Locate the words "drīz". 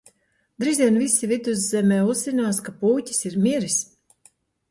0.61-0.79